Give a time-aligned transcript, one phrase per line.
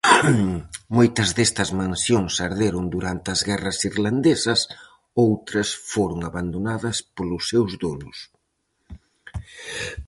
[0.97, 4.59] Moitas destas mansións arderon durante as guerras irlandesas,
[5.25, 8.17] outras foron abandonadas polos seus donos.